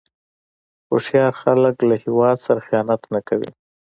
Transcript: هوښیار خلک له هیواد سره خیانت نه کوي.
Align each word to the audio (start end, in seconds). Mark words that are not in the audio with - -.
هوښیار 0.89 1.33
خلک 1.41 1.75
له 1.89 1.95
هیواد 2.03 2.37
سره 2.45 2.59
خیانت 2.67 3.01
نه 3.13 3.19
کوي. 3.27 3.49